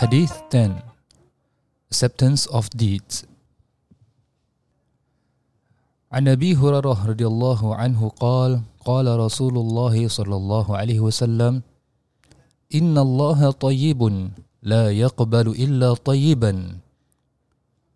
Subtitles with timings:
[0.00, 0.80] Hadith 10
[1.92, 3.28] Acceptance of Deeds.
[6.08, 11.60] عن أبي هريرة رضي الله عنه قال قال رسول الله صلى الله عليه وسلم
[12.74, 14.00] إن الله طيب
[14.64, 16.54] لا يقبل إلا طيبا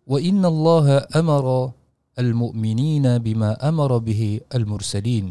[0.05, 1.71] وإن الله أمر
[2.21, 5.25] المؤمنين بما أمر به المرسلين.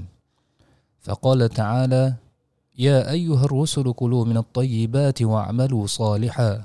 [1.07, 2.15] فقال تعالى
[2.79, 6.65] يا أيها الرسل كلوا من الطيبات واعملوا صالحا.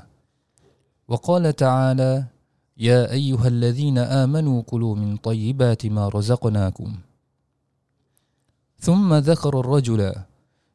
[1.08, 2.26] وقال تعالى
[2.77, 6.95] يا أيها الذين آمنوا كلوا من طيبات ما رزقناكم.
[8.80, 10.13] ثم ذكر الرجل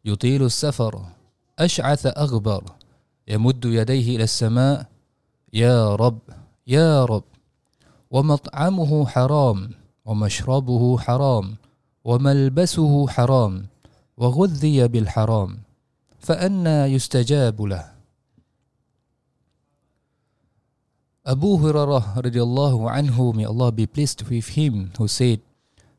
[0.05, 1.02] يطيل السفر
[1.59, 2.65] أشعث أغبر
[3.29, 4.87] يمد يديه إلى السماء
[5.52, 6.19] يا رب
[6.66, 7.24] يا رب.
[8.10, 9.71] ومطعمه حرام
[10.05, 11.57] ومشربه حرام
[12.05, 13.66] وملبسه حرام.
[14.18, 15.58] وغذي بالحرام
[16.20, 17.99] فأنا يستجاب له
[21.29, 25.38] Abu Hurairah radiallahu anhu, may Allah be pleased with him, who said,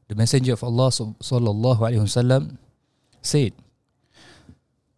[0.08, 2.58] the Messenger of Allah sallallahu alaihi wasallam
[3.22, 3.54] said,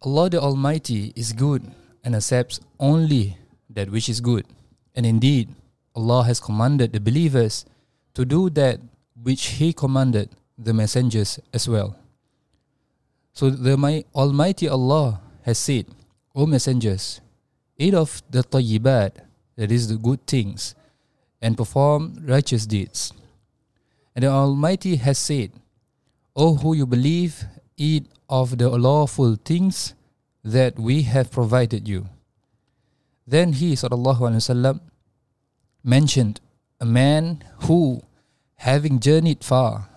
[0.01, 1.69] Allah the Almighty is good
[2.03, 3.37] and accepts only
[3.69, 4.45] that which is good.
[4.95, 5.53] And indeed,
[5.93, 7.65] Allah has commanded the believers
[8.15, 8.79] to do that
[9.21, 11.95] which He commanded the messengers as well.
[13.32, 15.86] So the my Almighty Allah has said,
[16.34, 17.20] O messengers,
[17.76, 19.24] eat of the tayyibat,
[19.56, 20.74] that is the good things,
[21.40, 23.12] and perform righteous deeds.
[24.14, 25.52] And the Almighty has said,
[26.34, 27.44] O who you believe,
[27.76, 29.94] eat of the lawful things
[30.44, 32.08] that we have provided you.
[33.26, 34.80] Then he, wasallam,
[35.84, 36.40] mentioned
[36.80, 38.02] a man who,
[38.56, 39.88] having journeyed far,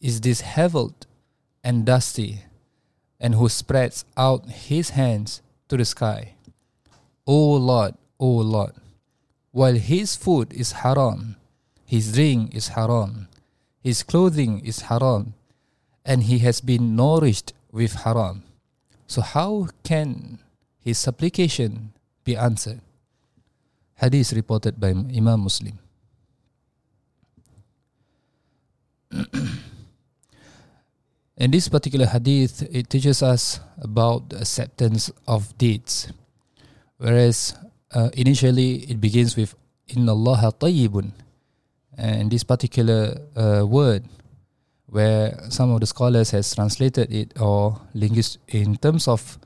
[0.00, 1.06] is dishevelled
[1.62, 2.44] and dusty
[3.20, 6.34] and who spreads out his hands to the sky.
[7.26, 8.72] O Lord, O Lord,
[9.52, 11.36] while his food is haram,
[11.84, 13.28] his drink is haram,
[13.82, 15.34] his clothing is haram,
[16.04, 18.42] and he has been nourished with haram.
[19.06, 20.38] So how can
[20.78, 21.92] his supplication
[22.24, 22.80] be answered?
[23.96, 25.78] Hadith reported by Imam Muslim.
[31.40, 36.12] In this particular hadith, it teaches us about the acceptance of deeds.
[36.98, 37.56] Whereas
[37.96, 39.56] uh, initially it begins with
[39.88, 41.16] Inna Allah tayyibun.
[41.96, 44.04] And this particular uh, word,
[44.84, 49.38] where some of the scholars has translated it or linguist in terms of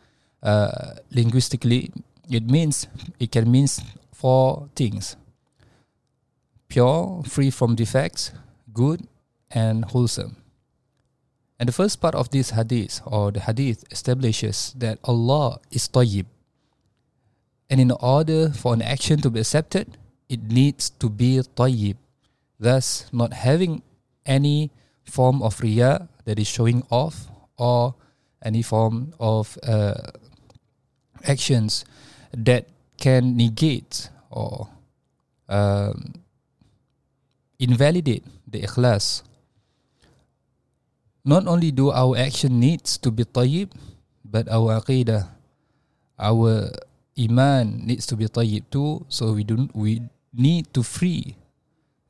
[0.43, 1.93] uh, linguistically,
[2.28, 2.88] it means
[3.21, 3.69] it can mean
[4.11, 5.15] four things:
[6.66, 8.32] pure, free from defects,
[8.75, 9.06] good,
[9.53, 10.44] and wholesome.
[11.59, 16.26] And the first part of this hadith or the hadith establishes that Allah is tayyib.
[17.70, 19.97] And in order for an action to be accepted,
[20.28, 21.97] it needs to be tayyib.
[22.59, 23.82] Thus, not having
[24.26, 24.70] any
[25.04, 27.94] form of riya that is showing off or
[28.43, 30.10] any form of uh,
[31.25, 31.84] actions
[32.32, 32.66] that
[32.98, 34.69] can negate or
[35.48, 36.14] um,
[37.59, 39.22] invalidate the ikhlas
[41.24, 43.72] not only do our action needs to be tayyib,
[44.22, 45.32] but our aqidah,
[46.20, 46.70] our
[47.16, 49.08] iman needs to be tayyib too.
[49.08, 50.04] So we do we
[50.36, 51.36] need to free,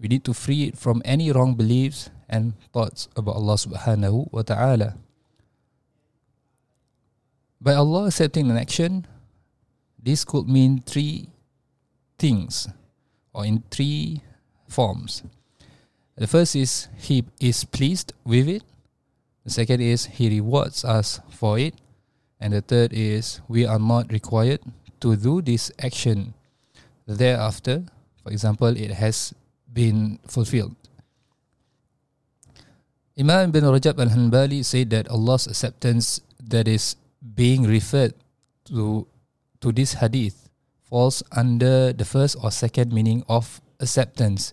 [0.02, 4.42] we need to free it from any wrong beliefs and thoughts about Allah Subhanahu wa
[4.42, 4.98] Taala.
[7.62, 9.06] By Allah accepting an action,
[9.96, 11.30] this could mean three
[12.18, 12.68] things,
[13.32, 14.20] or in three
[14.68, 15.22] forms.
[16.18, 18.62] The first is He is pleased with it.
[19.44, 21.76] The second is He rewards us for it.
[22.40, 24.60] And the third is we are not required
[25.00, 26.34] to do this action
[27.06, 27.84] thereafter.
[28.24, 29.32] For example, it has
[29.68, 30.76] been fulfilled.
[33.14, 38.12] Imam bin Rajab al Hanbali said that Allah's acceptance that is being referred
[38.66, 39.06] to
[39.62, 40.50] to this hadith
[40.82, 44.52] falls under the first or second meaning of acceptance,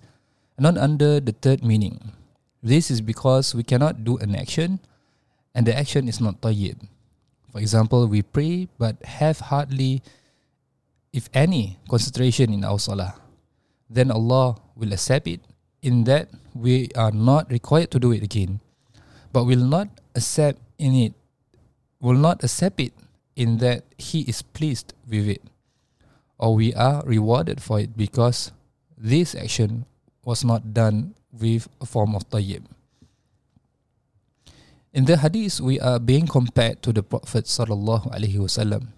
[0.61, 2.13] not under the third meaning.
[2.61, 4.77] This is because we cannot do an action
[5.53, 6.79] and the action is not tayyib.
[7.51, 10.01] For example, we pray but have hardly,
[11.11, 13.15] if any, concentration in our salah.
[13.89, 15.43] Then Allah will accept it
[15.83, 18.61] in that we are not required to do it again,
[19.33, 21.13] but will not accept in it,
[21.99, 22.93] will not accept it
[23.35, 25.43] in that He is pleased with it,
[26.39, 28.51] or we are rewarded for it because
[28.97, 29.85] this action
[30.23, 32.63] was not done with a form of tayyib.
[34.93, 38.91] In the hadith, we are being compared to the Prophet sallallahu alaihi wasallam.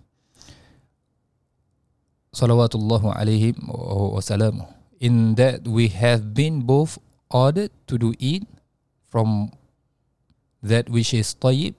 [2.33, 4.65] salawatullahu alayhi wa salam
[4.99, 6.97] in that we have been both
[7.29, 8.41] ordered to do it
[9.05, 9.53] from
[10.65, 11.77] that which is tayyib.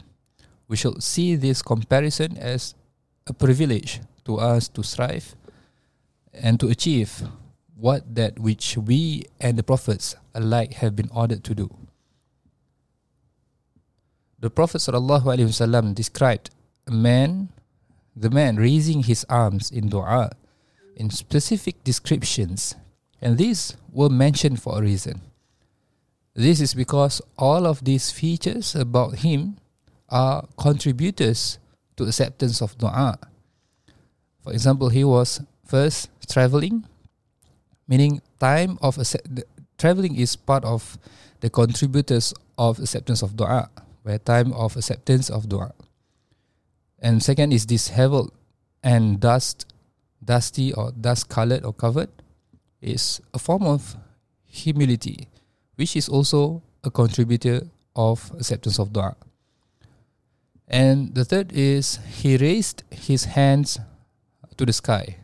[0.70, 2.78] We should see this comparison as
[3.26, 5.34] a privilege to us to strive
[6.32, 7.26] and to achieve
[7.74, 11.66] what that which we and the prophets alike have been ordered to do
[14.44, 16.50] the prophet wasallam described
[16.86, 17.48] a man
[18.14, 20.28] the man raising his arms in dua
[20.96, 22.76] in specific descriptions,
[23.22, 25.22] and these were mentioned for a reason.
[26.34, 29.56] This is because all of these features about him
[30.10, 31.58] are contributors
[31.96, 33.16] to acceptance of dua.
[34.44, 36.84] For example, he was first traveling,
[37.88, 39.00] meaning time of
[39.78, 40.98] traveling is part of
[41.40, 43.70] the contributors of acceptance of dua,
[44.04, 45.72] where time of acceptance of dua.
[47.00, 48.32] And second is this disheveled
[48.84, 49.66] and dust
[50.22, 52.08] dusty or dust colored or covered
[52.80, 53.96] is a form of
[54.44, 55.28] humility,
[55.76, 57.62] which is also a contributor
[57.96, 59.16] of acceptance of dua.
[60.68, 63.80] And the third is he raised his hands
[64.56, 65.16] to the sky,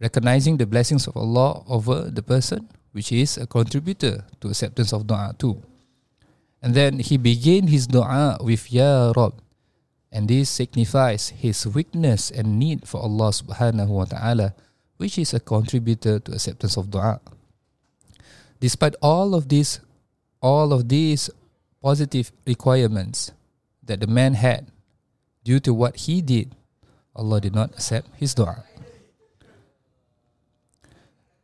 [0.00, 5.06] recognizing the blessings of Allah over the person, which is a contributor to acceptance of
[5.06, 5.62] dua too.
[6.62, 9.34] And then he began his dua with Ya Rabb,
[10.10, 14.54] and this signifies his weakness and need for Allah subhanahu wa ta'ala,
[14.96, 17.20] which is a contributor to acceptance of dua.
[18.58, 19.78] Despite all of these,
[20.42, 21.30] all of these
[21.80, 23.30] positive requirements
[23.84, 24.66] that the man had,
[25.44, 26.56] due to what he did,
[27.14, 28.64] Allah did not accept his dua.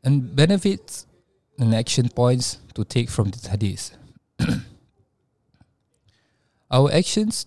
[0.02, 1.06] And benefits
[1.56, 3.96] and action points to take from this hadith.
[6.70, 7.46] Our actions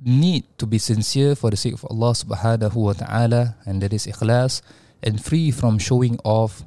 [0.00, 4.06] need to be sincere for the sake of Allah subhanahu wa ta'ala and that is
[4.06, 4.60] ikhlas
[5.02, 6.64] and free from showing off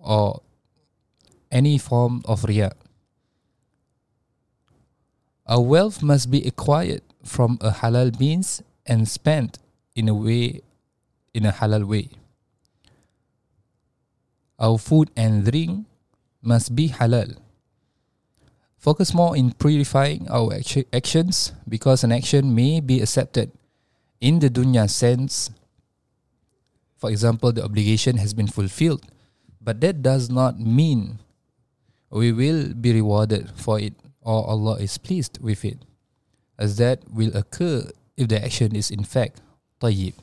[0.00, 0.40] or
[1.50, 2.72] any form of riya.
[5.46, 9.58] Our wealth must be acquired from a halal means and spent
[9.94, 10.60] in a way
[11.32, 12.10] in a halal way.
[14.58, 15.86] Our food and drink
[16.42, 17.36] must be halal
[18.86, 20.54] focus more in purifying our
[20.94, 23.50] actions because an action may be accepted
[24.20, 25.50] in the dunya sense.
[26.94, 29.02] For example, the obligation has been fulfilled,
[29.60, 31.18] but that does not mean
[32.10, 35.82] we will be rewarded for it or Allah is pleased with it,
[36.56, 39.42] as that will occur if the action is in fact
[39.82, 40.14] tayyib,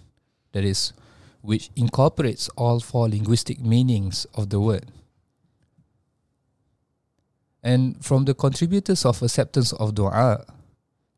[0.53, 0.93] that is,
[1.41, 4.87] which incorporates all four linguistic meanings of the word.
[7.63, 10.43] And from the contributors of acceptance of dua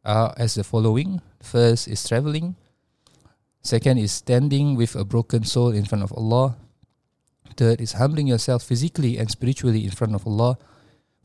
[0.05, 1.19] are as the following.
[1.41, 2.55] First is traveling.
[3.65, 6.55] Second is standing with a broken soul in front of Allah.
[7.57, 10.57] Third is humbling yourself physically and spiritually in front of Allah.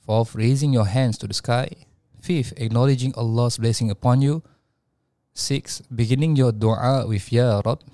[0.01, 1.69] Fourth, raising your hands to the sky.
[2.23, 4.43] Fifth, acknowledging Allah's blessing upon you.
[5.35, 7.85] Six, beginning your dua with Ya Rab.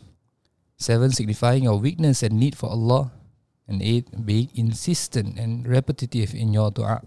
[0.79, 3.11] Seven, signifying your weakness and need for Allah.
[3.67, 7.03] And eight, being insistent and repetitive in your dua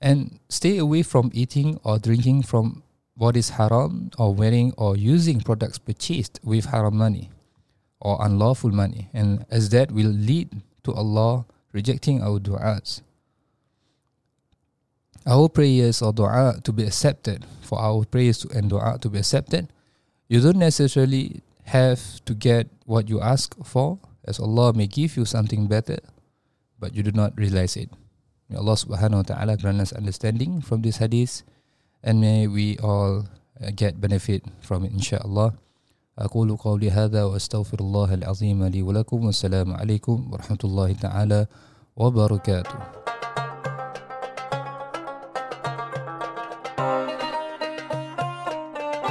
[0.00, 2.82] and stay away from eating or drinking from
[3.16, 7.30] what is haram or wearing or using products purchased with haram money
[8.00, 13.02] or unlawful money and as that will lead to Allah rejecting our du'as.
[15.26, 19.68] Our prayers or dua to be accepted, for our prayers and dua to be accepted,
[20.28, 25.24] you don't necessarily have to get what you ask for, as Allah may give you
[25.24, 25.98] something better,
[26.80, 27.90] but you do not realize it.
[28.49, 31.43] May Allah subhanahu wa ta'ala grant us understanding from this hadith
[32.03, 33.25] and may we all
[33.61, 35.53] uh, get benefit from it insyaAllah.
[36.13, 41.47] أقول قولي هذا وأستغفر الله العظيم لي ولكم والسلام عليكم ورحمة الله تعالى
[41.97, 42.77] وبركاته